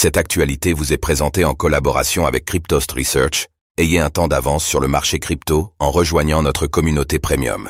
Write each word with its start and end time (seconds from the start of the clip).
Cette 0.00 0.16
actualité 0.16 0.74
vous 0.74 0.92
est 0.92 0.96
présentée 0.96 1.44
en 1.44 1.54
collaboration 1.54 2.24
avec 2.24 2.44
Cryptost 2.44 2.92
Research. 2.92 3.48
Ayez 3.78 3.98
un 3.98 4.10
temps 4.10 4.28
d'avance 4.28 4.64
sur 4.64 4.78
le 4.78 4.86
marché 4.86 5.18
crypto 5.18 5.72
en 5.80 5.90
rejoignant 5.90 6.40
notre 6.40 6.68
communauté 6.68 7.18
premium. 7.18 7.68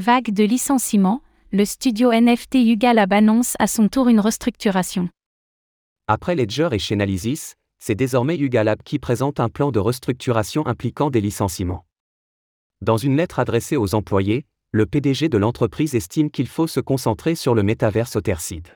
Vague 0.00 0.32
de 0.32 0.44
licenciements, 0.44 1.20
le 1.52 1.66
studio 1.66 2.10
NFT 2.10 2.54
Yuga 2.54 2.94
Lab 2.94 3.12
annonce 3.12 3.54
à 3.58 3.66
son 3.66 3.88
tour 3.88 4.08
une 4.08 4.18
restructuration. 4.18 5.10
Après 6.08 6.34
Ledger 6.34 6.70
et 6.72 6.78
Chainalysis, 6.78 7.56
c'est 7.78 7.94
désormais 7.94 8.38
Yuga 8.38 8.64
Lab 8.64 8.82
qui 8.82 8.98
présente 8.98 9.40
un 9.40 9.50
plan 9.50 9.72
de 9.72 9.80
restructuration 9.80 10.66
impliquant 10.66 11.10
des 11.10 11.20
licenciements. 11.20 11.84
Dans 12.80 12.96
une 12.96 13.18
lettre 13.18 13.40
adressée 13.40 13.76
aux 13.76 13.94
employés, 13.94 14.46
le 14.72 14.86
PDG 14.86 15.28
de 15.28 15.36
l'entreprise 15.36 15.94
estime 15.94 16.30
qu'il 16.30 16.48
faut 16.48 16.66
se 16.66 16.80
concentrer 16.80 17.34
sur 17.34 17.54
le 17.54 17.62
métaverse 17.62 18.16
Othercide. 18.16 18.68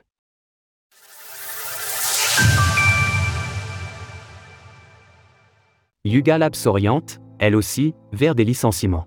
Yuga 6.09 6.39
Lab 6.39 6.55
s'oriente, 6.55 7.19
elle 7.37 7.55
aussi, 7.55 7.93
vers 8.11 8.33
des 8.33 8.43
licenciements. 8.43 9.05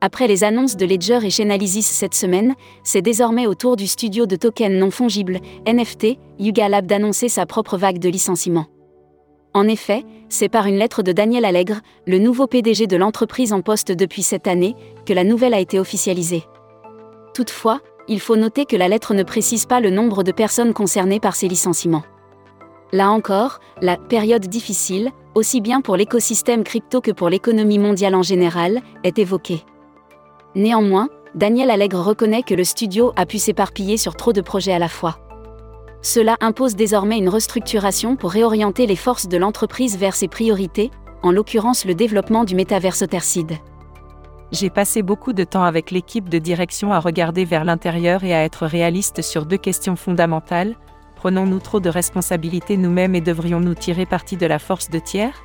Après 0.00 0.26
les 0.26 0.42
annonces 0.42 0.74
de 0.74 0.86
Ledger 0.86 1.18
et 1.22 1.28
Chainalysis 1.28 1.86
cette 1.86 2.14
semaine, 2.14 2.54
c'est 2.82 3.02
désormais 3.02 3.46
au 3.46 3.54
tour 3.54 3.76
du 3.76 3.86
studio 3.86 4.24
de 4.24 4.34
tokens 4.34 4.72
non 4.72 4.90
fongibles, 4.90 5.38
NFT, 5.66 6.18
Yuga 6.38 6.70
Lab 6.70 6.86
d'annoncer 6.86 7.28
sa 7.28 7.44
propre 7.44 7.76
vague 7.76 7.98
de 7.98 8.08
licenciements. 8.08 8.68
En 9.52 9.68
effet, 9.68 10.04
c'est 10.30 10.48
par 10.48 10.66
une 10.66 10.78
lettre 10.78 11.02
de 11.02 11.12
Daniel 11.12 11.44
Allègre, 11.44 11.80
le 12.06 12.18
nouveau 12.18 12.46
PDG 12.46 12.86
de 12.86 12.96
l'entreprise 12.96 13.52
en 13.52 13.60
poste 13.60 13.92
depuis 13.92 14.22
cette 14.22 14.46
année, 14.46 14.76
que 15.04 15.12
la 15.12 15.24
nouvelle 15.24 15.52
a 15.52 15.60
été 15.60 15.78
officialisée. 15.78 16.44
Toutefois, 17.34 17.80
il 18.08 18.20
faut 18.20 18.36
noter 18.36 18.64
que 18.64 18.76
la 18.76 18.88
lettre 18.88 19.12
ne 19.12 19.24
précise 19.24 19.66
pas 19.66 19.80
le 19.80 19.90
nombre 19.90 20.22
de 20.22 20.32
personnes 20.32 20.72
concernées 20.72 21.20
par 21.20 21.36
ces 21.36 21.48
licenciements. 21.48 22.04
Là 22.92 23.10
encore, 23.10 23.60
la 23.82 23.96
période 23.96 24.46
difficile, 24.46 25.10
aussi 25.34 25.60
bien 25.60 25.80
pour 25.80 25.96
l'écosystème 25.96 26.64
crypto 26.64 27.00
que 27.00 27.10
pour 27.10 27.28
l'économie 27.28 27.78
mondiale 27.78 28.14
en 28.14 28.22
général, 28.22 28.80
est 29.04 29.18
évoquée. 29.18 29.64
Néanmoins, 30.54 31.08
Daniel 31.34 31.70
Allègre 31.70 32.00
reconnaît 32.00 32.42
que 32.42 32.54
le 32.54 32.64
studio 32.64 33.12
a 33.16 33.26
pu 33.26 33.38
s'éparpiller 33.38 33.96
sur 33.96 34.16
trop 34.16 34.32
de 34.32 34.40
projets 34.40 34.72
à 34.72 34.78
la 34.78 34.88
fois. 34.88 35.18
Cela 36.00 36.36
impose 36.40 36.76
désormais 36.76 37.18
une 37.18 37.28
restructuration 37.28 38.16
pour 38.16 38.30
réorienter 38.30 38.86
les 38.86 38.96
forces 38.96 39.28
de 39.28 39.36
l'entreprise 39.36 39.98
vers 39.98 40.14
ses 40.14 40.28
priorités, 40.28 40.90
en 41.22 41.32
l'occurrence 41.32 41.84
le 41.84 41.94
développement 41.94 42.44
du 42.44 42.54
métaverse 42.54 43.04
Tercide. 43.08 43.58
J'ai 44.50 44.70
passé 44.70 45.02
beaucoup 45.02 45.34
de 45.34 45.44
temps 45.44 45.64
avec 45.64 45.90
l'équipe 45.90 46.28
de 46.28 46.38
direction 46.38 46.92
à 46.92 47.00
regarder 47.00 47.44
vers 47.44 47.64
l'intérieur 47.64 48.24
et 48.24 48.32
à 48.32 48.44
être 48.44 48.64
réaliste 48.64 49.20
sur 49.20 49.44
deux 49.44 49.58
questions 49.58 49.96
fondamentales. 49.96 50.76
Prenons-nous 51.18 51.58
trop 51.58 51.80
de 51.80 51.88
responsabilités 51.88 52.76
nous-mêmes 52.76 53.16
et 53.16 53.20
devrions-nous 53.20 53.74
tirer 53.74 54.06
parti 54.06 54.36
de 54.36 54.46
la 54.46 54.60
force 54.60 54.88
de 54.88 55.00
tiers? 55.00 55.42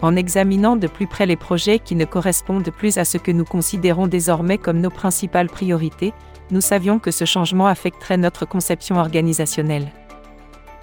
En 0.00 0.16
examinant 0.16 0.74
de 0.74 0.88
plus 0.88 1.06
près 1.06 1.24
les 1.24 1.36
projets 1.36 1.78
qui 1.78 1.94
ne 1.94 2.04
correspondent 2.04 2.68
plus 2.68 2.98
à 2.98 3.04
ce 3.04 3.16
que 3.16 3.30
nous 3.30 3.44
considérons 3.44 4.08
désormais 4.08 4.58
comme 4.58 4.80
nos 4.80 4.90
principales 4.90 5.48
priorités, 5.48 6.12
nous 6.50 6.60
savions 6.60 6.98
que 6.98 7.12
ce 7.12 7.24
changement 7.24 7.68
affecterait 7.68 8.16
notre 8.16 8.44
conception 8.44 8.96
organisationnelle. 8.96 9.92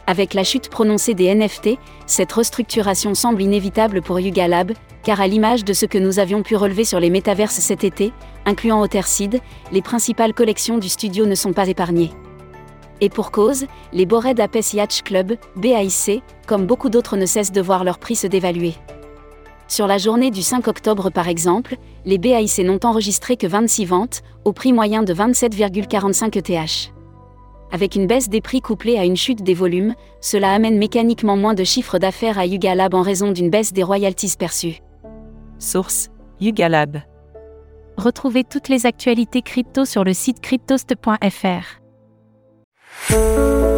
Avec 0.07 0.33
la 0.33 0.45
chute 0.45 0.69
prononcée 0.69 1.13
des 1.13 1.35
NFT, 1.35 1.71
cette 2.05 2.31
restructuration 2.31 3.13
semble 3.15 3.41
inévitable 3.41 4.01
pour 4.01 4.21
Yuga 4.21 4.47
Lab, 4.47 4.71
car 5.03 5.19
à 5.19 5.27
l'image 5.27 5.65
de 5.65 5.73
ce 5.73 5.85
que 5.85 5.97
nous 5.97 6.19
avions 6.19 6.41
pu 6.41 6.55
relever 6.55 6.85
sur 6.85 7.01
les 7.01 7.09
métaverses 7.09 7.59
cet 7.59 7.83
été, 7.83 8.13
incluant 8.45 8.81
Otherseed, 8.81 9.41
les 9.73 9.81
principales 9.81 10.33
collections 10.33 10.77
du 10.77 10.87
studio 10.87 11.25
ne 11.25 11.35
sont 11.35 11.51
pas 11.51 11.67
épargnées. 11.67 12.11
Et 13.01 13.09
pour 13.09 13.31
cause, 13.31 13.65
les 13.93 14.05
Bored 14.05 14.39
Apes 14.39 14.73
Yacht 14.73 15.03
Club, 15.03 15.35
BAIC, 15.55 16.21
comme 16.47 16.65
beaucoup 16.65 16.89
d'autres 16.89 17.17
ne 17.17 17.25
cessent 17.25 17.51
de 17.51 17.61
voir 17.61 17.83
leur 17.83 17.99
prix 17.99 18.15
se 18.15 18.27
dévaluer. 18.27 18.73
Sur 19.67 19.87
la 19.87 19.97
journée 19.97 20.31
du 20.31 20.41
5 20.41 20.67
octobre 20.67 21.09
par 21.11 21.27
exemple, 21.27 21.77
les 22.05 22.17
BAIC 22.17 22.59
n'ont 22.59 22.79
enregistré 22.83 23.37
que 23.37 23.47
26 23.47 23.85
ventes, 23.85 24.21
au 24.43 24.51
prix 24.51 24.73
moyen 24.73 25.03
de 25.03 25.13
27,45 25.13 26.37
ETH. 26.37 26.91
Avec 27.71 27.95
une 27.95 28.07
baisse 28.07 28.29
des 28.29 28.41
prix 28.41 28.61
couplée 28.61 28.97
à 28.97 29.05
une 29.05 29.15
chute 29.15 29.43
des 29.43 29.53
volumes, 29.53 29.93
cela 30.21 30.53
amène 30.53 30.79
mécaniquement 30.79 31.37
moins 31.37 31.53
de 31.53 31.63
chiffres 31.63 31.99
d'affaires 31.99 32.39
à 32.39 32.47
Yuga 32.47 32.73
Lab 32.73 32.95
en 32.95 33.03
raison 33.03 33.31
d'une 33.31 33.51
baisse 33.51 33.73
des 33.73 33.83
royalties 33.83 34.33
perçues. 34.37 34.79
Source 35.59 36.09
Yuga 36.41 36.67
Lab. 36.67 37.01
Retrouvez 37.97 38.43
toutes 38.43 38.69
les 38.69 38.85
actualités 38.85 39.43
crypto 39.43 39.85
sur 39.85 40.03
le 40.03 40.13
site 40.13 40.41
cryptost.fr. 40.41 41.78
thank 42.91 43.39
you 43.39 43.68